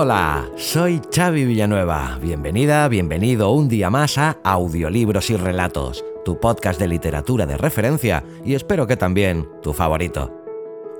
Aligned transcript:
Hola, 0.00 0.48
soy 0.54 1.02
Xavi 1.12 1.44
Villanueva. 1.44 2.20
Bienvenida, 2.22 2.86
bienvenido 2.86 3.50
un 3.50 3.68
día 3.68 3.90
más 3.90 4.16
a 4.16 4.36
Audiolibros 4.44 5.28
y 5.30 5.36
Relatos, 5.36 6.04
tu 6.24 6.38
podcast 6.38 6.78
de 6.78 6.86
literatura 6.86 7.46
de 7.46 7.56
referencia 7.56 8.22
y 8.44 8.54
espero 8.54 8.86
que 8.86 8.96
también 8.96 9.48
tu 9.60 9.72
favorito. 9.72 10.32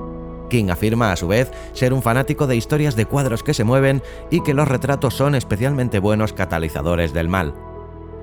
King 0.48 0.70
afirma 0.70 1.12
a 1.12 1.16
su 1.16 1.28
vez 1.28 1.50
ser 1.74 1.92
un 1.92 2.00
fanático 2.00 2.46
de 2.46 2.56
historias 2.56 2.96
de 2.96 3.04
cuadros 3.04 3.42
que 3.42 3.52
se 3.52 3.64
mueven 3.64 4.02
y 4.30 4.40
que 4.40 4.54
los 4.54 4.66
retratos 4.66 5.12
son 5.12 5.34
especialmente 5.34 5.98
buenos 5.98 6.32
catalizadores 6.32 7.12
del 7.12 7.28
mal. 7.28 7.52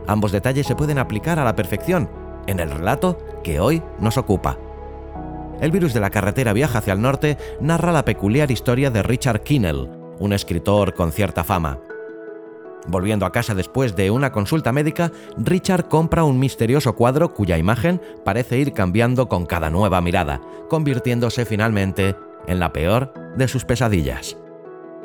Ambos 0.07 0.31
detalles 0.31 0.65
se 0.65 0.75
pueden 0.75 0.97
aplicar 0.97 1.37
a 1.37 1.43
la 1.43 1.55
perfección, 1.55 2.09
en 2.47 2.59
el 2.59 2.69
relato 2.69 3.17
que 3.43 3.59
hoy 3.59 3.81
nos 3.99 4.17
ocupa. 4.17 4.57
El 5.61 5.71
virus 5.71 5.93
de 5.93 5.99
la 5.99 6.09
carretera 6.09 6.53
viaja 6.53 6.79
hacia 6.79 6.93
el 6.93 7.01
norte 7.01 7.37
narra 7.59 7.91
la 7.91 8.03
peculiar 8.03 8.49
historia 8.49 8.89
de 8.89 9.03
Richard 9.03 9.43
Kinnell, 9.43 9.89
un 10.19 10.33
escritor 10.33 10.93
con 10.93 11.11
cierta 11.11 11.43
fama. 11.43 11.79
Volviendo 12.87 13.27
a 13.27 13.31
casa 13.31 13.53
después 13.53 13.95
de 13.95 14.09
una 14.09 14.31
consulta 14.31 14.71
médica, 14.71 15.11
Richard 15.37 15.87
compra 15.87 16.23
un 16.23 16.39
misterioso 16.39 16.95
cuadro 16.95 17.33
cuya 17.33 17.59
imagen 17.59 18.01
parece 18.25 18.57
ir 18.57 18.73
cambiando 18.73 19.29
con 19.29 19.45
cada 19.45 19.69
nueva 19.69 20.01
mirada, 20.01 20.41
convirtiéndose 20.67 21.45
finalmente 21.45 22.15
en 22.47 22.59
la 22.59 22.73
peor 22.73 23.13
de 23.35 23.47
sus 23.47 23.65
pesadillas. 23.65 24.37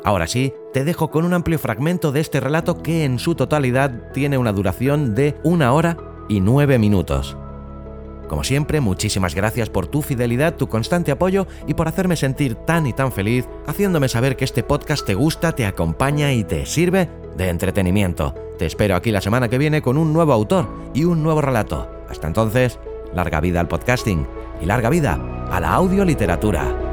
Ahora 0.03 0.25
sí, 0.25 0.53
te 0.73 0.85
dejo 0.85 1.11
con 1.11 1.25
un 1.25 1.33
amplio 1.33 1.59
fragmento 1.59 2.11
de 2.11 2.21
este 2.21 2.39
relato 2.39 2.81
que 2.81 3.03
en 3.03 3.19
su 3.19 3.35
totalidad 3.35 4.11
tiene 4.11 4.37
una 4.39 4.53
duración 4.53 5.13
de 5.13 5.35
una 5.43 5.73
hora 5.73 5.97
y 6.27 6.41
9 6.41 6.79
minutos. 6.79 7.37
Como 8.27 8.43
siempre, 8.43 8.81
muchísimas 8.81 9.35
gracias 9.35 9.69
por 9.69 9.87
tu 9.87 10.01
fidelidad, 10.01 10.55
tu 10.55 10.67
constante 10.67 11.11
apoyo 11.11 11.47
y 11.65 11.73
por 11.73 11.87
hacerme 11.87 12.17
sentir 12.17 12.55
tan 12.55 12.85
y 12.85 12.93
tan 12.93 13.11
feliz, 13.11 13.47
haciéndome 13.67 14.09
saber 14.09 14.35
que 14.35 14.45
este 14.45 14.63
podcast 14.63 15.05
te 15.05 15.15
gusta, 15.15 15.53
te 15.53 15.65
acompaña 15.65 16.33
y 16.33 16.43
te 16.43 16.65
sirve 16.65 17.09
de 17.37 17.49
entretenimiento. 17.49 18.35
Te 18.57 18.65
espero 18.65 18.95
aquí 18.95 19.11
la 19.11 19.21
semana 19.21 19.47
que 19.47 19.57
viene 19.57 19.81
con 19.81 19.97
un 19.97 20.11
nuevo 20.11 20.33
autor 20.33 20.67
y 20.93 21.05
un 21.05 21.23
nuevo 21.23 21.41
relato. 21.41 21.89
Hasta 22.09 22.27
entonces, 22.27 22.79
larga 23.13 23.39
vida 23.39 23.59
al 23.59 23.67
podcasting 23.67 24.27
y 24.61 24.65
larga 24.65 24.89
vida 24.89 25.19
a 25.49 25.59
la 25.59 25.73
audioliteratura. 25.73 26.86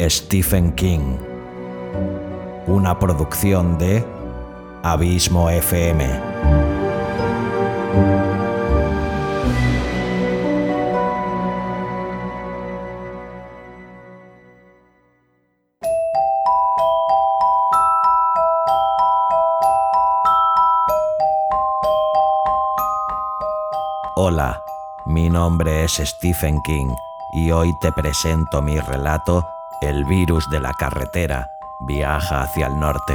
Stephen 0.00 0.72
King. 0.72 1.16
Una 2.66 2.98
producción 2.98 3.78
de 3.78 4.04
Abismo 4.82 5.48
FM. 5.48 6.04
Hola, 24.16 24.62
mi 25.06 25.30
nombre 25.30 25.84
es 25.84 25.92
Stephen 25.92 26.60
King 26.60 26.94
y 27.32 27.50
hoy 27.50 27.72
te 27.80 27.92
presento 27.92 28.62
mi 28.62 28.78
relato 28.78 29.44
El 29.80 30.04
virus 30.04 30.48
de 30.50 30.60
la 30.60 30.72
carretera 30.72 31.50
viaja 31.80 32.42
hacia 32.42 32.66
el 32.66 32.78
norte. 32.78 33.14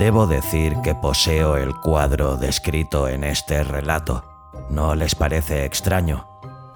Debo 0.00 0.26
decir 0.26 0.80
que 0.80 0.94
poseo 0.94 1.58
el 1.58 1.78
cuadro 1.78 2.38
descrito 2.38 3.06
en 3.06 3.22
este 3.22 3.62
relato. 3.62 4.24
¿No 4.70 4.94
les 4.94 5.14
parece 5.14 5.66
extraño? 5.66 6.29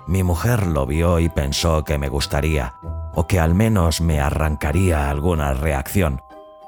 Mi 0.07 0.23
mujer 0.23 0.67
lo 0.67 0.87
vio 0.87 1.19
y 1.19 1.29
pensó 1.29 1.83
que 1.85 1.97
me 1.97 2.09
gustaría, 2.09 2.75
o 3.15 3.27
que 3.27 3.41
al 3.41 3.55
menos 3.55 4.01
me 4.01 4.21
arrancaría 4.21 5.09
alguna 5.09 5.55
reacción, 5.55 6.21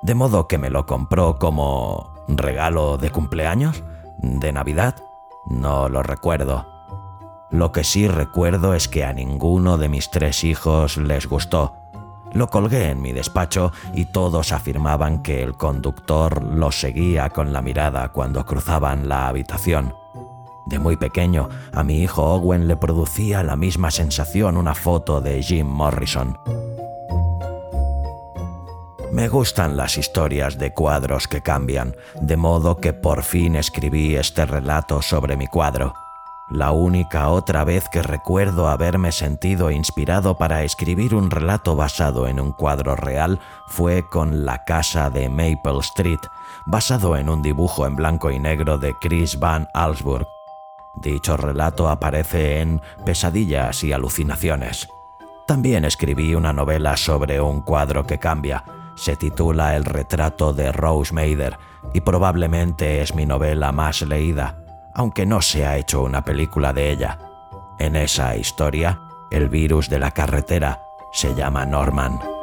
de 0.03 0.15
modo 0.15 0.49
que 0.49 0.57
me 0.57 0.71
lo 0.71 0.87
compró 0.87 1.39
como 1.39 2.15
regalo 2.29 2.97
de 2.97 3.11
cumpleaños, 3.11 3.85
de 4.19 4.53
Navidad, 4.53 4.97
no 5.47 5.88
lo 5.88 6.03
recuerdo. 6.03 6.67
Lo 7.50 7.73
que 7.73 7.85
sí 7.85 8.09
recuerdo 8.09 8.75
es 8.75 8.88
que 8.88 9.05
a 9.05 9.12
ninguno 9.12 9.77
de 9.77 9.89
mis 9.89 10.11
tres 10.11 10.43
hijos 10.43 10.97
les 10.97 11.29
gustó. 11.29 11.75
Lo 12.32 12.49
colgué 12.49 12.91
en 12.91 13.00
mi 13.00 13.12
despacho 13.12 13.73
y 13.94 14.06
todos 14.06 14.53
afirmaban 14.53 15.23
que 15.23 15.43
el 15.43 15.56
conductor 15.56 16.43
lo 16.43 16.73
seguía 16.73 17.31
con 17.31 17.53
la 17.53 17.62
mirada 17.62 18.09
cuando 18.12 18.44
cruzaban 18.44 19.09
la 19.09 19.29
habitación. 19.29 19.94
De 20.67 20.81
muy 20.81 20.97
pequeño, 20.97 21.49
a 21.73 21.85
mi 21.85 22.03
hijo 22.03 22.25
Owen 22.25 22.67
le 22.67 22.77
producía 22.77 23.45
la 23.45 23.55
misma 23.55 23.93
sensación 23.93 24.57
una 24.57 24.75
foto 24.75 25.21
de 25.21 25.41
Jim 25.41 25.67
Morrison. 25.67 26.37
Me 29.13 29.29
gustan 29.29 29.77
las 29.77 29.97
historias 29.97 30.59
de 30.59 30.75
cuadros 30.75 31.29
que 31.29 31.41
cambian, 31.41 31.95
de 32.21 32.37
modo 32.37 32.77
que 32.77 32.93
por 32.93 33.23
fin 33.23 33.55
escribí 33.55 34.17
este 34.17 34.45
relato 34.45 35.01
sobre 35.01 35.37
mi 35.37 35.47
cuadro. 35.47 35.95
La 36.51 36.73
única 36.73 37.29
otra 37.29 37.65
vez 37.65 37.89
que 37.89 38.03
recuerdo 38.03 38.69
haberme 38.69 39.13
sentido 39.13 39.71
inspirado 39.71 40.37
para 40.37 40.65
escribir 40.65 41.15
un 41.15 41.31
relato 41.31 41.77
basado 41.77 42.27
en 42.27 42.39
un 42.41 42.53
cuadro 42.53 42.95
real 42.95 43.41
fue 43.69 44.09
con 44.09 44.45
La 44.45 44.65
Casa 44.65 45.11
de 45.11 45.29
Maple 45.29 45.79
Street, 45.81 46.21
basado 46.67 47.17
en 47.17 47.29
un 47.29 47.43
dibujo 47.43 47.87
en 47.87 47.97
blanco 47.97 48.31
y 48.31 48.39
negro 48.39 48.79
de 48.79 48.95
Chris 49.01 49.39
Van 49.39 49.69
Allsburg. 49.75 50.36
Dicho 50.96 51.37
relato 51.37 51.88
aparece 51.88 52.60
en 52.60 52.81
Pesadillas 53.04 53.84
y 53.84 53.93
Alucinaciones. 53.93 54.88
También 55.46 55.84
escribí 55.84 56.34
una 56.34 56.52
novela 56.52 56.96
sobre 56.96 57.40
un 57.40 57.60
cuadro 57.60 58.04
que 58.04 58.19
cambia. 58.19 58.64
Se 58.96 59.14
titula 59.16 59.76
El 59.76 59.84
retrato 59.84 60.52
de 60.52 60.72
Rose 60.72 61.14
Mader 61.14 61.58
y 61.93 62.00
probablemente 62.00 63.02
es 63.02 63.14
mi 63.14 63.26
novela 63.26 63.70
más 63.70 64.02
leída, 64.02 64.58
aunque 64.94 65.26
no 65.26 65.43
se 65.43 65.66
ha 65.66 65.76
hecho 65.76 66.02
una 66.02 66.25
película 66.25 66.72
de 66.72 66.90
ella. 66.90 67.19
En 67.78 67.94
esa 67.94 68.37
historia, 68.37 69.00
el 69.31 69.48
virus 69.48 69.88
de 69.88 69.98
la 69.98 70.10
carretera 70.10 70.81
se 71.12 71.34
llama 71.34 71.66
Norman. 71.66 72.36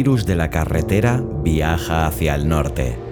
Virus 0.00 0.24
de 0.24 0.34
la 0.34 0.48
carretera 0.48 1.22
viaja 1.44 2.06
hacia 2.06 2.34
el 2.34 2.48
norte. 2.48 3.09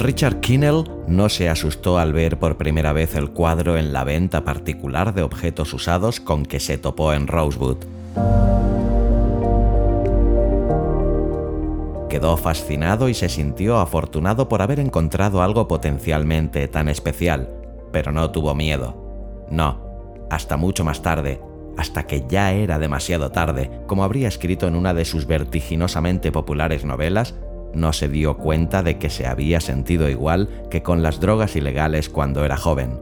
Richard 0.00 0.40
Kinnell 0.40 0.84
no 1.08 1.28
se 1.28 1.50
asustó 1.50 1.98
al 1.98 2.14
ver 2.14 2.38
por 2.38 2.56
primera 2.56 2.94
vez 2.94 3.14
el 3.16 3.32
cuadro 3.32 3.76
en 3.76 3.92
la 3.92 4.02
venta 4.02 4.44
particular 4.44 5.12
de 5.12 5.20
objetos 5.20 5.74
usados 5.74 6.20
con 6.20 6.46
que 6.46 6.58
se 6.58 6.78
topó 6.78 7.12
en 7.12 7.26
Rosewood. 7.26 7.76
Quedó 12.08 12.38
fascinado 12.38 13.10
y 13.10 13.14
se 13.14 13.28
sintió 13.28 13.78
afortunado 13.78 14.48
por 14.48 14.62
haber 14.62 14.80
encontrado 14.80 15.42
algo 15.42 15.68
potencialmente 15.68 16.66
tan 16.66 16.88
especial, 16.88 17.50
pero 17.92 18.10
no 18.10 18.30
tuvo 18.30 18.54
miedo. 18.54 18.96
No, 19.50 20.24
hasta 20.30 20.56
mucho 20.56 20.82
más 20.82 21.02
tarde, 21.02 21.42
hasta 21.76 22.06
que 22.06 22.24
ya 22.26 22.52
era 22.52 22.78
demasiado 22.78 23.32
tarde, 23.32 23.70
como 23.86 24.02
habría 24.02 24.28
escrito 24.28 24.66
en 24.66 24.76
una 24.76 24.94
de 24.94 25.04
sus 25.04 25.26
vertiginosamente 25.26 26.32
populares 26.32 26.86
novelas, 26.86 27.34
no 27.74 27.92
se 27.92 28.08
dio 28.08 28.36
cuenta 28.36 28.82
de 28.82 28.98
que 28.98 29.10
se 29.10 29.26
había 29.26 29.60
sentido 29.60 30.08
igual 30.08 30.48
que 30.70 30.82
con 30.82 31.02
las 31.02 31.20
drogas 31.20 31.56
ilegales 31.56 32.08
cuando 32.08 32.44
era 32.44 32.56
joven. 32.56 33.00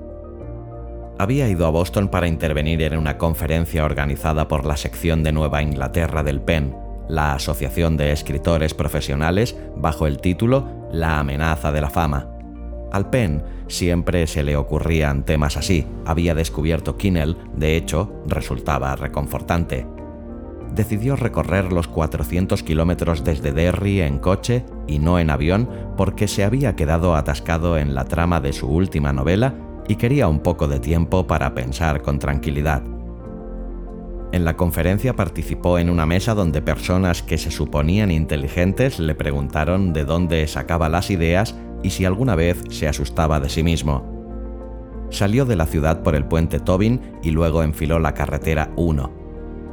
Había 1.18 1.48
ido 1.48 1.66
a 1.66 1.70
Boston 1.70 2.08
para 2.08 2.28
intervenir 2.28 2.82
en 2.82 2.96
una 2.96 3.18
conferencia 3.18 3.84
organizada 3.84 4.46
por 4.46 4.64
la 4.64 4.76
sección 4.76 5.22
de 5.24 5.32
Nueva 5.32 5.62
Inglaterra 5.62 6.22
del 6.22 6.40
PEN, 6.40 6.76
la 7.08 7.34
Asociación 7.34 7.96
de 7.96 8.12
Escritores 8.12 8.74
Profesionales, 8.74 9.56
bajo 9.76 10.06
el 10.06 10.18
título 10.18 10.88
La 10.92 11.18
amenaza 11.18 11.72
de 11.72 11.80
la 11.80 11.90
fama. 11.90 12.28
Al 12.92 13.10
PEN 13.10 13.42
siempre 13.66 14.26
se 14.26 14.44
le 14.44 14.56
ocurrían 14.56 15.24
temas 15.24 15.56
así. 15.56 15.86
Había 16.06 16.34
descubierto 16.34 16.96
Kinnell, 16.96 17.36
de 17.56 17.76
hecho, 17.76 18.22
resultaba 18.26 18.94
reconfortante 18.94 19.97
decidió 20.74 21.16
recorrer 21.16 21.72
los 21.72 21.88
400 21.88 22.62
kilómetros 22.62 23.24
desde 23.24 23.52
Derry 23.52 24.00
en 24.00 24.18
coche 24.18 24.64
y 24.86 24.98
no 24.98 25.18
en 25.18 25.30
avión 25.30 25.68
porque 25.96 26.28
se 26.28 26.44
había 26.44 26.76
quedado 26.76 27.14
atascado 27.14 27.78
en 27.78 27.94
la 27.94 28.04
trama 28.04 28.40
de 28.40 28.52
su 28.52 28.68
última 28.68 29.12
novela 29.12 29.54
y 29.88 29.96
quería 29.96 30.28
un 30.28 30.40
poco 30.40 30.68
de 30.68 30.80
tiempo 30.80 31.26
para 31.26 31.54
pensar 31.54 32.02
con 32.02 32.18
tranquilidad. 32.18 32.82
En 34.30 34.44
la 34.44 34.56
conferencia 34.56 35.16
participó 35.16 35.78
en 35.78 35.88
una 35.88 36.04
mesa 36.04 36.34
donde 36.34 36.60
personas 36.60 37.22
que 37.22 37.38
se 37.38 37.50
suponían 37.50 38.10
inteligentes 38.10 38.98
le 38.98 39.14
preguntaron 39.14 39.94
de 39.94 40.04
dónde 40.04 40.46
sacaba 40.46 40.90
las 40.90 41.10
ideas 41.10 41.56
y 41.82 41.90
si 41.90 42.04
alguna 42.04 42.34
vez 42.34 42.62
se 42.68 42.86
asustaba 42.86 43.40
de 43.40 43.48
sí 43.48 43.62
mismo. 43.62 44.16
Salió 45.10 45.46
de 45.46 45.56
la 45.56 45.64
ciudad 45.64 46.02
por 46.02 46.14
el 46.14 46.26
puente 46.26 46.60
Tobin 46.60 47.00
y 47.22 47.30
luego 47.30 47.62
enfiló 47.62 47.98
la 47.98 48.12
carretera 48.12 48.70
1 48.76 49.17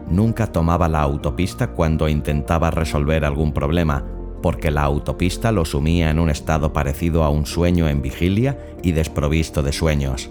nunca 0.09 0.47
tomaba 0.47 0.87
la 0.87 1.01
autopista 1.01 1.67
cuando 1.67 2.09
intentaba 2.09 2.71
resolver 2.71 3.25
algún 3.25 3.53
problema, 3.53 4.05
porque 4.41 4.71
la 4.71 4.83
autopista 4.83 5.51
lo 5.51 5.65
sumía 5.65 6.09
en 6.09 6.19
un 6.19 6.29
estado 6.29 6.71
parecido 6.71 7.23
a 7.23 7.29
un 7.29 7.45
sueño 7.45 7.87
en 7.87 8.01
vigilia 8.01 8.59
y 8.83 8.91
desprovisto 8.91 9.63
de 9.63 9.71
sueños. 9.71 10.29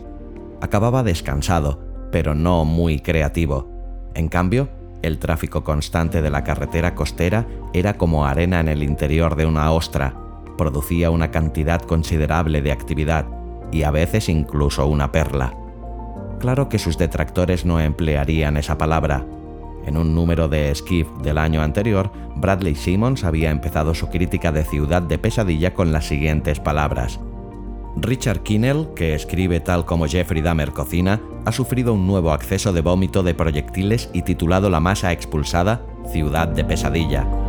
Acababa 0.61 1.03
descansado, 1.03 1.81
pero 2.13 2.35
no 2.35 2.65
muy 2.65 3.01
creativo. 3.01 3.69
En 4.15 4.29
cambio, 4.29 4.69
el 5.03 5.19
tráfico 5.19 5.65
constante 5.65 6.23
de 6.23 6.31
la 6.31 6.45
carretera 6.45 6.95
costera 6.95 7.47
era 7.73 7.99
como 7.99 8.25
arena 8.25 8.61
en 8.61 8.69
el 8.69 8.83
interior 8.83 9.37
de 9.37 9.47
una 9.47 9.73
ostra, 9.73 10.15
producía 10.57 11.11
una 11.11 11.31
cantidad 11.31 11.83
considerable 11.83 12.63
de 12.63 12.73
actividad 12.73 13.27
y 13.73 13.83
a 13.83 13.91
veces 13.91 14.29
incluso 14.29 14.87
una 14.87 15.11
perla. 15.11 15.55
Claro 16.39 16.69
que 16.69 16.79
sus 16.79 16.97
detractores 16.97 17.65
no 17.65 17.81
emplearían 17.81 18.57
esa 18.57 18.79
palabra, 18.79 19.27
en 19.87 19.97
un 19.97 20.15
número 20.15 20.49
de 20.49 20.75
Skiff 20.75 21.09
del 21.23 21.39
año 21.39 21.63
anterior, 21.63 22.11
Bradley 22.37 22.75
Simmons 22.75 23.25
había 23.25 23.51
empezado 23.51 23.95
su 23.95 24.09
crítica 24.09 24.53
de 24.53 24.65
Ciudad 24.65 25.03
de 25.03 25.19
Pesadilla 25.19 25.75
con 25.75 25.93
las 25.93 26.07
siguientes 26.07 26.61
palabras. 26.61 27.21
Richard 27.97 28.43
Kinnell, 28.43 28.89
que 28.97 29.15
escribe 29.15 29.61
tal 29.61 29.85
como 29.85 30.07
Jeffrey 30.07 30.43
Dahmer 30.43 30.73
cocina, 30.73 31.21
ha 31.45 31.53
sufrido 31.53 31.95
un 31.95 32.07
nuevo 32.07 32.33
acceso 32.33 32.73
de 32.73 32.81
vómito 32.81 33.23
de 33.23 33.35
proyectiles 33.35 34.11
y 34.13 34.23
titulado 34.23 34.69
La 34.69 34.81
masa 34.81 35.13
expulsada, 35.13 35.83
Ciudad 36.11 36.49
de 36.49 36.65
Pesadilla. 36.65 37.44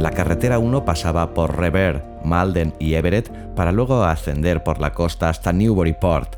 La 0.00 0.12
carretera 0.12 0.58
1 0.58 0.86
pasaba 0.86 1.34
por 1.34 1.58
Revere, 1.58 2.02
Malden 2.24 2.72
y 2.78 2.94
Everett 2.94 3.30
para 3.54 3.70
luego 3.70 4.02
ascender 4.02 4.64
por 4.64 4.80
la 4.80 4.94
costa 4.94 5.28
hasta 5.28 5.52
Newburyport. 5.52 6.36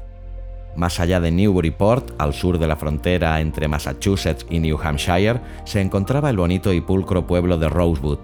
Más 0.75 0.99
allá 0.99 1.21
de 1.21 1.31
Newburyport, 1.31 2.11
al 2.19 2.35
sur 2.35 2.59
de 2.59 2.66
la 2.66 2.75
frontera 2.75 3.40
entre 3.40 3.69
Massachusetts 3.69 4.45
y 4.50 4.59
New 4.59 4.81
Hampshire, 4.83 5.38
se 5.64 5.81
encontraba 5.81 6.31
el 6.31 6.38
bonito 6.38 6.73
y 6.73 6.81
pulcro 6.81 7.25
pueblo 7.25 7.57
de 7.57 7.69
Rosewood. 7.69 8.19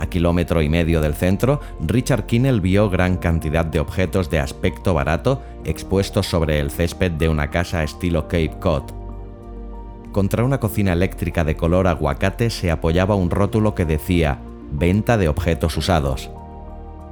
A 0.00 0.06
kilómetro 0.08 0.60
y 0.60 0.68
medio 0.68 1.00
del 1.00 1.14
centro, 1.14 1.60
Richard 1.86 2.26
Kinnell 2.26 2.60
vio 2.60 2.90
gran 2.90 3.18
cantidad 3.18 3.64
de 3.64 3.78
objetos 3.78 4.30
de 4.30 4.40
aspecto 4.40 4.94
barato 4.94 5.42
expuestos 5.64 6.26
sobre 6.26 6.58
el 6.58 6.72
césped 6.72 7.12
de 7.12 7.28
una 7.28 7.52
casa 7.52 7.84
estilo 7.84 8.24
Cape 8.24 8.56
Cod. 8.58 8.82
Contra 10.10 10.42
una 10.42 10.58
cocina 10.58 10.92
eléctrica 10.92 11.44
de 11.44 11.54
color 11.54 11.86
aguacate 11.86 12.50
se 12.50 12.72
apoyaba 12.72 13.14
un 13.14 13.30
rótulo 13.30 13.76
que 13.76 13.84
decía 13.84 14.40
venta 14.72 15.16
de 15.16 15.28
objetos 15.28 15.76
usados. 15.76 16.30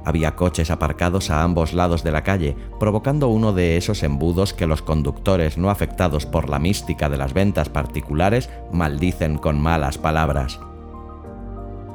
Había 0.05 0.35
coches 0.35 0.69
aparcados 0.69 1.31
a 1.31 1.41
ambos 1.41 1.73
lados 1.73 2.03
de 2.03 2.11
la 2.11 2.23
calle, 2.23 2.55
provocando 2.79 3.27
uno 3.27 3.53
de 3.53 3.75
esos 3.75 4.03
embudos 4.03 4.53
que 4.53 4.67
los 4.67 4.83
conductores 4.83 5.57
no 5.57 5.71
afectados 5.71 6.27
por 6.27 6.47
la 6.47 6.59
mística 6.59 7.09
de 7.09 7.17
las 7.17 7.33
ventas 7.33 7.69
particulares 7.69 8.49
maldicen 8.71 9.39
con 9.39 9.59
malas 9.59 9.97
palabras. 9.97 10.59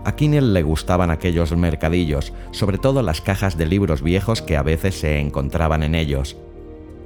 A 0.05 0.17
Kinnell 0.17 0.55
le 0.55 0.63
gustaban 0.63 1.11
aquellos 1.11 1.55
mercadillos, 1.57 2.33
sobre 2.51 2.79
todo 2.79 3.03
las 3.03 3.21
cajas 3.21 3.57
de 3.57 3.67
libros 3.67 4.03
viejos 4.03 4.43
que 4.43 4.57
a 4.57 4.63
veces 4.63 4.99
se 4.99 5.21
encontraban 5.21 5.85
en 5.85 5.95
ellos. 5.95 6.37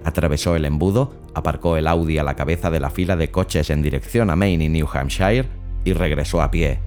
Atravesó 0.05 0.55
el 0.55 0.65
embudo, 0.65 1.13
aparcó 1.35 1.77
el 1.77 1.87
Audi 1.87 2.19
a 2.19 2.23
la 2.23 2.37
cabeza 2.37 2.71
de 2.71 2.81
la 2.81 2.91
fila 2.91 3.17
de 3.17 3.31
coches 3.31 3.69
en 3.69 3.83
dirección 3.83 4.31
a 4.31 4.37
Maine 4.37 4.65
y 4.65 4.69
New 4.69 4.87
Hampshire 4.91 5.49
y 5.85 5.93
regresó 5.93 6.41
a 6.41 6.51
pie. 6.51 6.79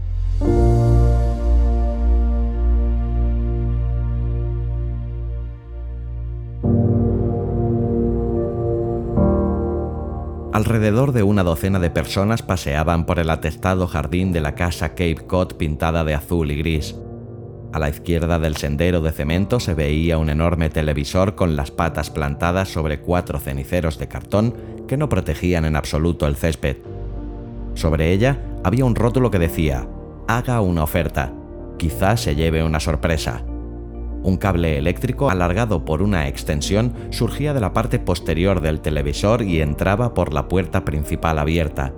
Alrededor 10.57 11.11
de 11.11 11.21
una 11.21 11.43
docena 11.43 11.77
de 11.77 11.91
personas 11.91 12.41
paseaban 12.41 13.05
por 13.05 13.19
el 13.19 13.29
atestado 13.29 13.85
jardín 13.85 14.33
de 14.33 14.41
la 14.41 14.55
casa 14.55 14.89
Cape 14.89 15.27
Cod 15.27 15.53
pintada 15.53 16.03
de 16.03 16.15
azul 16.15 16.49
y 16.49 16.55
gris. 16.55 16.95
A 17.73 17.77
la 17.77 17.89
izquierda 17.89 18.39
del 18.39 18.55
sendero 18.55 19.01
de 19.01 19.11
cemento 19.11 19.59
se 19.59 19.75
veía 19.75 20.17
un 20.17 20.31
enorme 20.31 20.71
televisor 20.71 21.35
con 21.35 21.55
las 21.55 21.69
patas 21.69 22.09
plantadas 22.09 22.69
sobre 22.69 23.01
cuatro 23.01 23.37
ceniceros 23.37 23.99
de 23.99 24.07
cartón 24.07 24.55
que 24.87 24.97
no 24.97 25.09
protegían 25.09 25.63
en 25.63 25.75
absoluto 25.75 26.25
el 26.25 26.35
césped. 26.35 26.77
Sobre 27.75 28.11
ella 28.11 28.41
había 28.63 28.85
un 28.85 28.95
rótulo 28.95 29.29
que 29.29 29.37
decía, 29.37 29.87
haga 30.27 30.61
una 30.61 30.81
oferta. 30.81 31.33
Quizá 31.77 32.17
se 32.17 32.35
lleve 32.35 32.63
una 32.63 32.79
sorpresa. 32.79 33.43
Un 34.23 34.37
cable 34.37 34.77
eléctrico 34.77 35.29
alargado 35.29 35.85
por 35.85 36.01
una 36.01 36.27
extensión 36.27 36.93
surgía 37.11 37.53
de 37.53 37.59
la 37.59 37.73
parte 37.73 37.99
posterior 37.99 38.61
del 38.61 38.81
televisor 38.81 39.41
y 39.41 39.61
entraba 39.61 40.13
por 40.13 40.33
la 40.33 40.47
puerta 40.47 40.83
principal 40.83 41.39
abierta. 41.39 41.93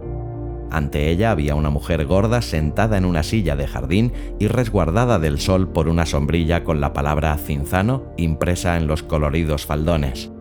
Ante 0.71 1.09
ella 1.09 1.31
había 1.31 1.55
una 1.55 1.71
mujer 1.71 2.05
gorda 2.05 2.41
sentada 2.41 2.97
en 2.97 3.05
una 3.05 3.23
silla 3.23 3.55
de 3.55 3.67
jardín 3.67 4.13
y 4.38 4.47
resguardada 4.47 5.17
del 5.17 5.39
sol 5.39 5.69
por 5.69 5.88
una 5.88 6.05
sombrilla 6.05 6.63
con 6.63 6.79
la 6.79 6.93
palabra 6.93 7.35
cinzano 7.38 8.03
impresa 8.17 8.77
en 8.77 8.85
los 8.85 9.01
coloridos 9.01 9.65
faldones. 9.65 10.31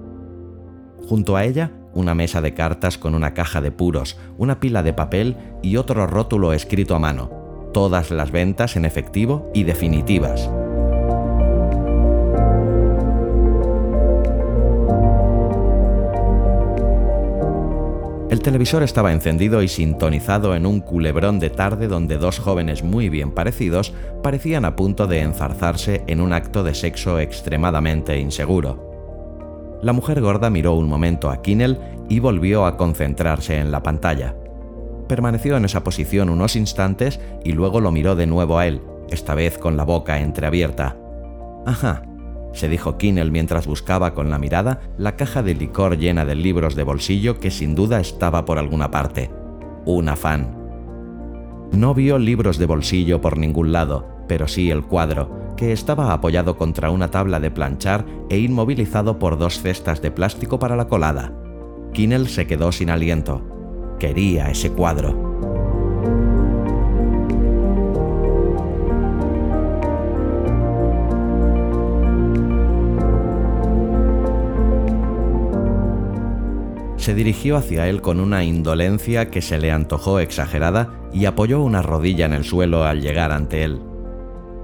Junto 1.09 1.37
a 1.37 1.45
ella, 1.45 1.73
una 1.95 2.15
mesa 2.15 2.43
de 2.43 2.53
cartas 2.53 2.99
con 2.99 3.15
una 3.15 3.33
caja 3.33 3.63
de 3.63 3.73
puros, 3.73 4.19
una 4.37 4.61
pila 4.61 4.83
de 4.83 4.93
papel 4.93 5.37
y 5.63 5.77
otro 5.77 6.07
rótulo 6.07 6.53
escrito 6.53 6.95
a 6.95 6.99
mano. 6.99 7.31
Todas 7.73 8.11
las 8.11 8.31
ventas 8.31 8.77
en 8.77 8.85
efectivo 8.85 9.51
y 9.55 9.65
definitivas. 9.65 10.51
El 18.31 18.41
televisor 18.41 18.83
estaba 18.83 19.13
encendido 19.13 19.63
y 19.63 19.69
sintonizado 19.69 20.55
en 20.55 20.67
un 20.67 20.81
culebrón 20.81 21.39
de 21.39 21.49
tarde 21.49 21.89
donde 21.89 22.19
dos 22.19 22.39
jóvenes 22.39 22.83
muy 22.83 23.09
bien 23.09 23.31
parecidos 23.31 23.95
parecían 24.23 24.67
a 24.67 24.77
punto 24.77 25.07
de 25.07 25.23
enzarzarse 25.23 26.05
en 26.07 26.21
un 26.21 26.35
acto 26.35 26.63
de 26.63 26.75
sexo 26.75 27.19
extremadamente 27.21 28.19
inseguro. 28.19 29.79
La 29.83 29.95
mujer 29.95 30.21
gorda 30.21 30.51
miró 30.51 30.75
un 30.75 30.89
momento 30.89 31.31
a 31.31 31.41
Kinnell 31.41 31.79
y 32.11 32.19
volvió 32.19 32.67
a 32.67 32.77
concentrarse 32.77 33.57
en 33.57 33.71
la 33.71 33.83
pantalla. 33.83 34.35
Permaneció 35.09 35.57
en 35.57 35.65
esa 35.65 35.83
posición 35.83 36.29
unos 36.29 36.55
instantes 36.55 37.21
y 37.45 37.53
luego 37.53 37.81
lo 37.81 37.93
miró 37.93 38.15
de 38.15 38.27
nuevo 38.27 38.59
a 38.59 38.67
él, 38.67 38.83
esta 39.09 39.35
vez 39.35 39.57
con 39.57 39.79
la 39.79 39.85
boca 39.85 40.21
entreabierta. 40.21 40.99
Ajá, 41.65 42.03
se 42.53 42.69
dijo 42.69 42.99
Kinnell 42.99 43.31
mientras 43.31 43.67
buscaba 43.67 44.15
con 44.15 44.31
la 44.31 44.39
mirada 44.39 44.81
la 44.97 45.17
caja 45.17 45.43
de 45.43 45.55
licor 45.55 45.99
llena 45.99 46.25
de 46.25 46.35
libros 46.35 46.75
de 46.75 46.83
bolsillo 46.83 47.39
que 47.39 47.51
sin 47.51 47.75
duda 47.75 48.01
estaba 48.01 48.45
por 48.45 48.59
alguna 48.59 48.91
parte. 48.91 49.31
Un 49.85 50.09
afán. 50.09 50.57
No 51.73 51.95
vio 51.95 52.19
libros 52.19 52.59
de 52.59 52.67
bolsillo 52.67 53.21
por 53.21 53.37
ningún 53.37 53.73
lado, 53.73 54.07
pero 54.27 54.49
sí 54.49 54.71
el 54.71 54.85
cuadro, 54.85 55.55
que 55.57 55.73
estaba 55.73 56.13
apoyado 56.13 56.57
contra 56.57 56.91
una 56.91 57.11
tabla 57.11 57.41
de 57.41 57.51
planchar 57.51 58.07
e 58.31 58.39
inmovilizado 58.39 59.19
por 59.19 59.39
dos 59.39 59.61
cestas 59.61 60.01
de 60.01 60.11
plástico 60.11 60.59
para 60.59 60.77
la 60.77 60.89
colada. 60.89 61.33
Kinnell 61.93 62.29
se 62.29 62.47
quedó 62.47 62.73
sin 62.73 62.91
aliento. 62.91 63.43
Quería 63.99 64.51
ese 64.51 64.71
cuadro. 64.71 65.28
Se 77.09 77.15
dirigió 77.15 77.57
hacia 77.57 77.89
él 77.89 78.03
con 78.03 78.21
una 78.21 78.45
indolencia 78.45 79.31
que 79.31 79.41
se 79.41 79.57
le 79.57 79.73
antojó 79.73 80.21
exagerada 80.21 80.93
y 81.11 81.25
apoyó 81.25 81.63
una 81.63 81.81
rodilla 81.81 82.27
en 82.27 82.35
el 82.35 82.45
suelo 82.45 82.85
al 82.85 83.01
llegar 83.01 83.33
ante 83.33 83.65
él. 83.65 83.81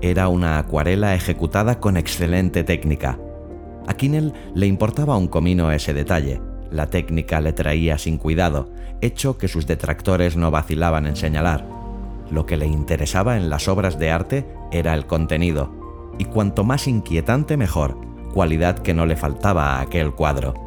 Era 0.02 0.28
una 0.28 0.58
acuarela 0.58 1.14
ejecutada 1.14 1.80
con 1.80 1.96
excelente 1.96 2.62
técnica. 2.62 3.18
A 3.86 3.94
Kinnell 3.94 4.34
le 4.54 4.66
importaba 4.66 5.16
un 5.16 5.26
comino 5.26 5.72
ese 5.72 5.94
detalle. 5.94 6.42
La 6.70 6.88
técnica 6.88 7.40
le 7.40 7.54
traía 7.54 7.96
sin 7.96 8.18
cuidado, 8.18 8.68
hecho 9.00 9.38
que 9.38 9.48
sus 9.48 9.66
detractores 9.66 10.36
no 10.36 10.50
vacilaban 10.50 11.06
en 11.06 11.16
señalar. 11.16 11.66
Lo 12.30 12.44
que 12.44 12.58
le 12.58 12.66
interesaba 12.66 13.38
en 13.38 13.48
las 13.48 13.68
obras 13.68 13.98
de 13.98 14.10
arte 14.10 14.46
era 14.70 14.92
el 14.92 15.06
contenido, 15.06 16.12
y 16.18 16.26
cuanto 16.26 16.62
más 16.62 16.88
inquietante 16.88 17.56
mejor, 17.56 17.96
cualidad 18.34 18.80
que 18.80 18.92
no 18.92 19.06
le 19.06 19.16
faltaba 19.16 19.76
a 19.76 19.80
aquel 19.80 20.12
cuadro. 20.12 20.63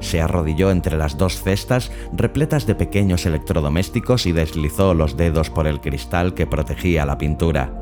Se 0.00 0.20
arrodilló 0.20 0.70
entre 0.70 0.96
las 0.96 1.16
dos 1.16 1.42
cestas 1.42 1.92
repletas 2.12 2.66
de 2.66 2.74
pequeños 2.74 3.26
electrodomésticos 3.26 4.26
y 4.26 4.32
deslizó 4.32 4.94
los 4.94 5.16
dedos 5.16 5.50
por 5.50 5.66
el 5.66 5.80
cristal 5.80 6.34
que 6.34 6.46
protegía 6.46 7.06
la 7.06 7.18
pintura. 7.18 7.72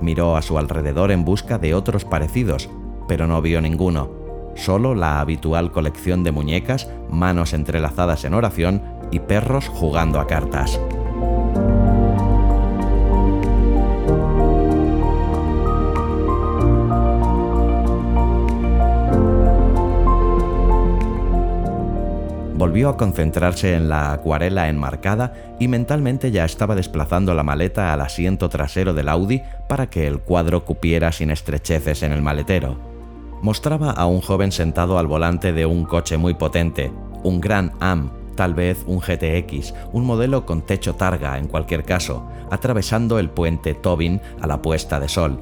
Miró 0.00 0.36
a 0.36 0.42
su 0.42 0.58
alrededor 0.58 1.10
en 1.10 1.24
busca 1.24 1.58
de 1.58 1.74
otros 1.74 2.04
parecidos, 2.04 2.68
pero 3.08 3.26
no 3.26 3.42
vio 3.42 3.60
ninguno, 3.60 4.10
solo 4.54 4.94
la 4.94 5.20
habitual 5.20 5.72
colección 5.72 6.22
de 6.22 6.32
muñecas, 6.32 6.88
manos 7.10 7.52
entrelazadas 7.52 8.24
en 8.24 8.34
oración 8.34 8.82
y 9.10 9.20
perros 9.20 9.68
jugando 9.68 10.20
a 10.20 10.26
cartas. 10.26 10.78
Volvió 22.58 22.88
a 22.88 22.96
concentrarse 22.96 23.74
en 23.74 23.88
la 23.88 24.12
acuarela 24.12 24.68
enmarcada 24.68 25.32
y 25.60 25.68
mentalmente 25.68 26.32
ya 26.32 26.44
estaba 26.44 26.74
desplazando 26.74 27.32
la 27.32 27.44
maleta 27.44 27.92
al 27.92 28.00
asiento 28.00 28.48
trasero 28.48 28.92
del 28.92 29.08
Audi 29.08 29.42
para 29.68 29.88
que 29.88 30.06
el 30.06 30.18
cuadro 30.18 30.64
cupiera 30.64 31.12
sin 31.12 31.30
estrecheces 31.30 32.02
en 32.02 32.12
el 32.12 32.20
maletero. 32.20 32.76
Mostraba 33.40 33.92
a 33.92 34.06
un 34.06 34.20
joven 34.20 34.50
sentado 34.50 34.98
al 34.98 35.06
volante 35.06 35.52
de 35.52 35.64
un 35.64 35.84
coche 35.84 36.16
muy 36.16 36.34
potente, 36.34 36.90
un 37.22 37.40
gran 37.40 37.72
AM, 37.78 38.10
tal 38.34 38.54
vez 38.54 38.82
un 38.86 38.98
GTX, 38.98 39.74
un 39.92 40.04
modelo 40.04 40.44
con 40.44 40.62
techo 40.62 40.96
targa 40.96 41.38
en 41.38 41.46
cualquier 41.46 41.84
caso, 41.84 42.28
atravesando 42.50 43.20
el 43.20 43.30
puente 43.30 43.74
Tobin 43.74 44.20
a 44.40 44.48
la 44.48 44.60
puesta 44.60 44.98
de 44.98 45.08
sol. 45.08 45.38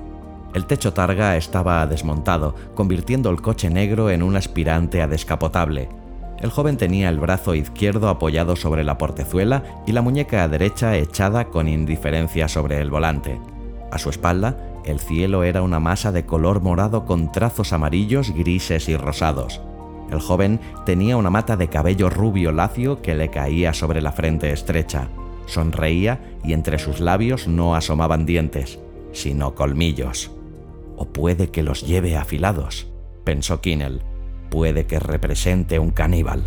El 0.52 0.66
techo 0.66 0.92
targa 0.92 1.36
estaba 1.36 1.86
desmontado, 1.86 2.54
convirtiendo 2.74 3.30
el 3.30 3.40
coche 3.40 3.70
negro 3.70 4.10
en 4.10 4.22
un 4.22 4.36
aspirante 4.36 5.00
a 5.00 5.06
descapotable. 5.06 5.88
El 6.40 6.50
joven 6.50 6.76
tenía 6.76 7.08
el 7.08 7.18
brazo 7.18 7.54
izquierdo 7.54 8.08
apoyado 8.08 8.56
sobre 8.56 8.84
la 8.84 8.98
portezuela 8.98 9.62
y 9.86 9.92
la 9.92 10.02
muñeca 10.02 10.46
derecha 10.48 10.96
echada 10.96 11.46
con 11.46 11.66
indiferencia 11.66 12.48
sobre 12.48 12.80
el 12.80 12.90
volante. 12.90 13.40
A 13.90 13.98
su 13.98 14.10
espalda, 14.10 14.56
el 14.84 15.00
cielo 15.00 15.44
era 15.44 15.62
una 15.62 15.80
masa 15.80 16.12
de 16.12 16.26
color 16.26 16.60
morado 16.60 17.06
con 17.06 17.32
trazos 17.32 17.72
amarillos, 17.72 18.32
grises 18.32 18.88
y 18.88 18.96
rosados. 18.96 19.60
El 20.10 20.20
joven 20.20 20.60
tenía 20.84 21.16
una 21.16 21.30
mata 21.30 21.56
de 21.56 21.68
cabello 21.68 22.10
rubio 22.10 22.52
lacio 22.52 23.02
que 23.02 23.14
le 23.14 23.30
caía 23.30 23.72
sobre 23.72 24.00
la 24.00 24.12
frente 24.12 24.52
estrecha. 24.52 25.08
Sonreía 25.46 26.20
y 26.44 26.52
entre 26.52 26.78
sus 26.78 27.00
labios 27.00 27.48
no 27.48 27.74
asomaban 27.74 28.26
dientes, 28.26 28.78
sino 29.12 29.54
colmillos. 29.54 30.30
O 30.96 31.06
puede 31.06 31.50
que 31.50 31.62
los 31.62 31.84
lleve 31.84 32.16
afilados, 32.16 32.86
pensó 33.24 33.60
Kinnell 33.60 34.02
puede 34.48 34.86
que 34.86 34.98
represente 34.98 35.78
un 35.78 35.90
caníbal. 35.90 36.44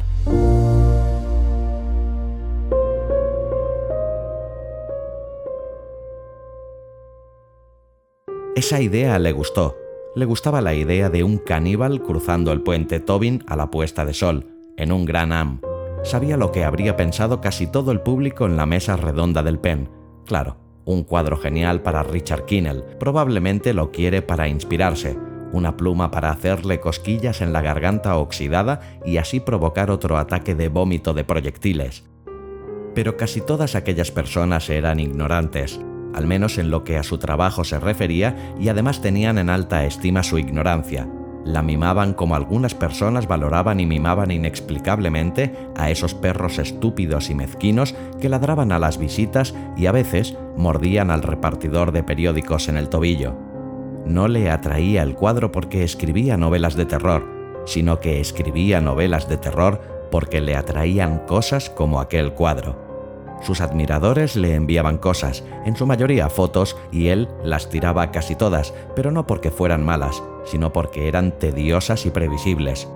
Esa 8.56 8.82
idea 8.82 9.18
le 9.20 9.32
gustó. 9.32 9.78
Le 10.16 10.26
gustaba 10.26 10.60
la 10.60 10.74
idea 10.74 11.10
de 11.10 11.24
un 11.24 11.38
caníbal 11.38 12.02
cruzando 12.02 12.52
el 12.52 12.62
puente 12.62 13.00
Tobin 13.00 13.44
a 13.48 13.56
la 13.56 13.72
puesta 13.72 14.04
de 14.04 14.14
sol, 14.14 14.48
en 14.76 14.92
un 14.92 15.06
gran 15.06 15.32
am. 15.32 15.62
Sabía 16.04 16.36
lo 16.36 16.52
que 16.52 16.66
habría 16.66 16.98
pensado 16.98 17.40
casi 17.40 17.68
todo 17.68 17.92
el 17.92 18.02
público 18.02 18.46
en 18.46 18.58
la 18.58 18.66
mesa 18.66 18.98
redonda 18.98 19.44
del 19.44 19.60
Pen. 19.60 19.90
Claro, 20.26 20.58
un 20.84 21.04
cuadro 21.04 21.38
genial 21.38 21.82
para 21.82 22.04
Richard 22.04 22.46
Kinnell. 22.46 22.84
Probablemente 23.00 23.74
lo 23.74 23.92
quiere 23.92 24.22
para 24.22 24.48
inspirarse, 24.48 25.18
una 25.52 25.78
pluma 25.78 26.12
para 26.12 26.32
hacerle 26.32 26.80
cosquillas 26.80 27.42
en 27.42 27.54
la 27.54 27.62
garganta 27.62 28.18
oxidada 28.18 28.82
y 29.06 29.18
así 29.18 29.40
provocar 29.40 29.92
otro 29.92 30.18
ataque 30.18 30.56
de 30.56 30.70
vómito 30.70 31.14
de 31.14 31.24
proyectiles. 31.24 32.04
Pero 32.96 33.18
casi 33.18 33.42
todas 33.42 33.76
aquellas 33.76 34.12
personas 34.12 34.70
eran 34.70 35.00
ignorantes, 35.00 35.80
al 36.14 36.28
menos 36.28 36.58
en 36.58 36.70
lo 36.70 36.84
que 36.84 36.98
a 36.98 37.04
su 37.04 37.18
trabajo 37.18 37.64
se 37.64 37.80
refería, 37.80 38.56
y 38.60 38.70
además 38.70 39.02
tenían 39.02 39.38
en 39.38 39.50
alta 39.50 39.86
estima 39.86 40.24
su 40.24 40.38
ignorancia. 40.38 41.08
La 41.46 41.62
mimaban 41.64 42.14
como 42.14 42.36
algunas 42.36 42.76
personas 42.76 43.28
valoraban 43.28 43.80
y 43.80 43.86
mimaban 43.86 44.30
inexplicablemente 44.30 45.56
a 45.78 45.90
esos 45.90 46.14
perros 46.14 46.60
estúpidos 46.60 47.30
y 47.30 47.36
mezquinos 47.36 47.96
que 48.20 48.30
ladraban 48.30 48.72
a 48.72 48.80
las 48.80 48.98
visitas 48.98 49.56
y 49.78 49.86
a 49.86 49.92
veces 49.92 50.38
mordían 50.58 51.10
al 51.10 51.22
repartidor 51.22 51.92
de 51.92 52.04
periódicos 52.04 52.68
en 52.68 52.78
el 52.78 52.90
tobillo. 52.90 53.49
No 54.06 54.28
le 54.28 54.50
atraía 54.50 55.04
el 55.04 55.16
cuadro 55.16 55.52
porque 55.52 55.84
escribía 55.84 56.38
novelas 56.38 56.76
de 56.76 56.86
terror, 56.86 57.26
sino 57.66 58.00
que 58.00 58.20
escribía 58.20 58.82
novelas 58.82 59.30
de 59.30 59.38
terror 59.38 59.82
porque 60.12 60.42
le 60.42 60.56
atraían 60.56 61.20
cosas 61.28 61.70
como 61.70 62.00
aquel 62.00 62.34
cuadro. 62.34 62.90
Sus 63.42 63.62
admiradores 63.62 64.36
le 64.36 64.56
enviaban 64.56 64.98
cosas, 64.98 65.44
en 65.66 65.76
su 65.76 65.86
mayoría 65.86 66.30
fotos, 66.30 66.76
y 66.92 67.08
él 67.08 67.30
las 67.44 67.70
tiraba 67.70 68.12
casi 68.12 68.36
todas, 68.36 68.74
pero 68.96 69.12
no 69.12 69.26
porque 69.28 69.52
fueran 69.52 69.86
malas, 69.86 70.22
sino 70.44 70.74
porque 70.74 71.08
eran 71.08 71.32
tediosas 71.32 72.06
y 72.06 72.10
previsibles. 72.10 72.90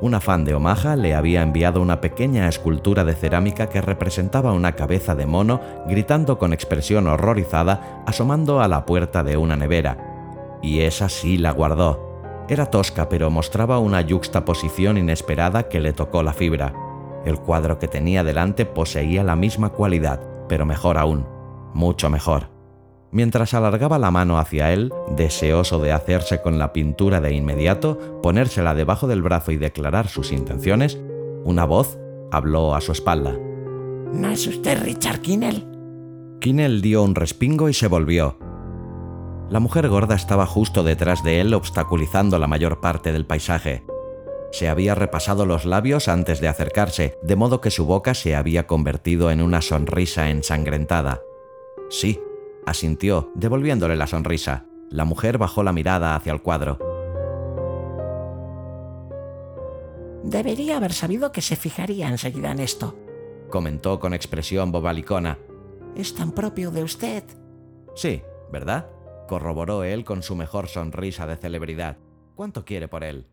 Una 0.00 0.20
fan 0.20 0.44
de 0.44 0.54
Omaha 0.54 0.94
le 0.96 1.14
había 1.14 1.42
enviado 1.42 1.80
una 1.80 2.02
pequeña 2.02 2.48
escultura 2.48 3.04
de 3.04 3.14
cerámica 3.14 3.68
que 3.70 3.80
representaba 3.80 4.52
una 4.52 4.72
cabeza 4.72 5.14
de 5.14 5.24
mono 5.24 5.60
gritando 5.88 6.38
con 6.38 6.52
expresión 6.52 7.06
horrorizada 7.06 8.02
asomando 8.06 8.60
a 8.60 8.68
la 8.68 8.84
puerta 8.84 9.22
de 9.22 9.38
una 9.38 9.56
nevera. 9.56 10.15
Y 10.66 10.80
esa 10.80 11.08
sí 11.08 11.38
la 11.38 11.52
guardó. 11.52 12.44
Era 12.48 12.66
tosca 12.66 13.08
pero 13.08 13.30
mostraba 13.30 13.78
una 13.78 14.00
yuxtaposición 14.00 14.98
inesperada 14.98 15.68
que 15.68 15.78
le 15.78 15.92
tocó 15.92 16.24
la 16.24 16.32
fibra. 16.32 16.74
El 17.24 17.38
cuadro 17.38 17.78
que 17.78 17.86
tenía 17.86 18.24
delante 18.24 18.66
poseía 18.66 19.22
la 19.22 19.36
misma 19.36 19.70
cualidad, 19.70 20.20
pero 20.48 20.66
mejor 20.66 20.98
aún, 20.98 21.24
mucho 21.72 22.10
mejor. 22.10 22.50
Mientras 23.12 23.54
alargaba 23.54 24.00
la 24.00 24.10
mano 24.10 24.38
hacia 24.38 24.72
él, 24.72 24.92
deseoso 25.16 25.78
de 25.78 25.92
hacerse 25.92 26.42
con 26.42 26.58
la 26.58 26.72
pintura 26.72 27.20
de 27.20 27.32
inmediato, 27.32 28.20
ponérsela 28.20 28.74
debajo 28.74 29.06
del 29.06 29.22
brazo 29.22 29.52
y 29.52 29.58
declarar 29.58 30.08
sus 30.08 30.32
intenciones, 30.32 30.98
una 31.44 31.64
voz 31.64 31.96
habló 32.32 32.74
a 32.74 32.80
su 32.80 32.90
espalda. 32.90 33.38
¿No 34.12 34.30
es 34.30 34.44
usted 34.48 34.82
Richard 34.82 35.20
Kinnell? 35.20 35.64
Kinnell 36.40 36.80
dio 36.80 37.04
un 37.04 37.14
respingo 37.14 37.68
y 37.68 37.72
se 37.72 37.86
volvió. 37.86 38.36
La 39.48 39.60
mujer 39.60 39.88
gorda 39.88 40.16
estaba 40.16 40.44
justo 40.44 40.82
detrás 40.82 41.22
de 41.22 41.40
él, 41.40 41.54
obstaculizando 41.54 42.38
la 42.38 42.48
mayor 42.48 42.80
parte 42.80 43.12
del 43.12 43.26
paisaje. 43.26 43.84
Se 44.50 44.68
había 44.68 44.94
repasado 44.94 45.46
los 45.46 45.64
labios 45.64 46.08
antes 46.08 46.40
de 46.40 46.48
acercarse, 46.48 47.18
de 47.22 47.36
modo 47.36 47.60
que 47.60 47.70
su 47.70 47.86
boca 47.86 48.14
se 48.14 48.34
había 48.34 48.66
convertido 48.66 49.30
en 49.30 49.40
una 49.40 49.62
sonrisa 49.62 50.30
ensangrentada. 50.30 51.20
Sí, 51.90 52.20
asintió, 52.64 53.30
devolviéndole 53.34 53.96
la 53.96 54.08
sonrisa. 54.08 54.66
La 54.90 55.04
mujer 55.04 55.38
bajó 55.38 55.62
la 55.62 55.72
mirada 55.72 56.16
hacia 56.16 56.32
el 56.32 56.42
cuadro. 56.42 56.78
Debería 60.24 60.78
haber 60.78 60.92
sabido 60.92 61.30
que 61.30 61.42
se 61.42 61.54
fijaría 61.54 62.08
enseguida 62.08 62.50
en 62.50 62.58
esto, 62.58 62.96
comentó 63.48 64.00
con 64.00 64.12
expresión 64.12 64.72
bobalicona. 64.72 65.38
Es 65.94 66.14
tan 66.16 66.32
propio 66.32 66.72
de 66.72 66.82
usted. 66.82 67.22
Sí, 67.94 68.22
¿verdad? 68.50 68.86
Corroboró 69.26 69.84
él 69.84 70.04
con 70.04 70.22
su 70.22 70.36
mejor 70.36 70.68
sonrisa 70.68 71.26
de 71.26 71.36
celebridad. 71.36 71.98
¿Cuánto 72.34 72.64
quiere 72.64 72.88
por 72.88 73.04
él? 73.04 73.26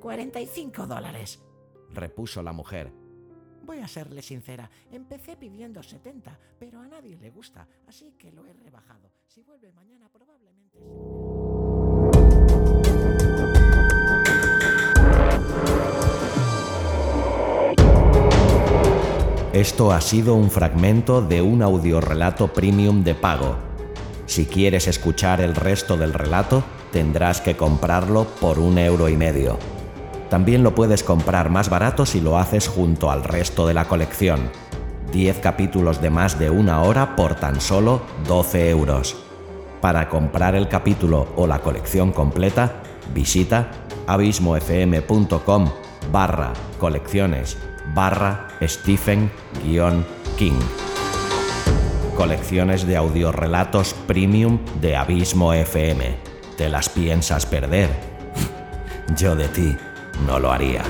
45 0.00 0.86
dólares, 0.86 1.42
repuso 1.92 2.42
la 2.42 2.52
mujer. 2.52 2.92
Voy 3.62 3.78
a 3.80 3.88
serle 3.88 4.22
sincera, 4.22 4.70
empecé 4.92 5.36
pidiendo 5.36 5.82
70, 5.82 6.38
pero 6.58 6.80
a 6.80 6.86
nadie 6.86 7.16
le 7.16 7.30
gusta, 7.30 7.66
así 7.88 8.12
que 8.16 8.30
lo 8.30 8.46
he 8.46 8.52
rebajado. 8.52 9.10
Si 9.26 9.42
vuelve 9.42 9.72
mañana 9.72 10.08
probablemente... 10.12 10.78
Esto 19.52 19.90
ha 19.90 20.02
sido 20.02 20.34
un 20.34 20.50
fragmento 20.50 21.22
de 21.22 21.40
un 21.40 21.62
audiorelato 21.62 22.52
premium 22.52 23.02
de 23.02 23.14
pago. 23.14 23.56
Si 24.26 24.46
quieres 24.46 24.88
escuchar 24.88 25.40
el 25.40 25.54
resto 25.54 25.96
del 25.96 26.12
relato, 26.12 26.64
tendrás 26.92 27.40
que 27.40 27.56
comprarlo 27.56 28.26
por 28.40 28.58
un 28.58 28.78
euro 28.78 29.08
y 29.08 29.16
medio. 29.16 29.58
También 30.28 30.62
lo 30.62 30.74
puedes 30.74 31.02
comprar 31.02 31.50
más 31.50 31.70
barato 31.70 32.04
si 32.04 32.20
lo 32.20 32.38
haces 32.38 32.68
junto 32.68 33.10
al 33.10 33.22
resto 33.22 33.66
de 33.66 33.74
la 33.74 33.86
colección. 33.86 34.50
10 35.12 35.38
capítulos 35.38 36.00
de 36.02 36.10
más 36.10 36.38
de 36.38 36.50
una 36.50 36.82
hora 36.82 37.14
por 37.14 37.36
tan 37.36 37.60
solo 37.60 38.02
12 38.26 38.70
euros. 38.70 39.16
Para 39.80 40.08
comprar 40.08 40.56
el 40.56 40.68
capítulo 40.68 41.28
o 41.36 41.46
la 41.46 41.60
colección 41.60 42.10
completa, 42.12 42.82
visita 43.14 43.70
abismofm.com 44.06 45.70
barra 46.10 46.52
colecciones 46.78 47.56
barra 47.94 48.48
Stephen-King. 48.60 50.58
Colecciones 52.16 52.86
de 52.86 52.96
audiorelatos 52.96 53.92
premium 53.92 54.58
de 54.80 54.96
Abismo 54.96 55.52
FM. 55.52 56.16
¿Te 56.56 56.70
las 56.70 56.88
piensas 56.88 57.44
perder? 57.44 57.90
Yo 59.18 59.36
de 59.36 59.48
ti 59.48 59.76
no 60.26 60.40
lo 60.40 60.50
haría. 60.50 60.82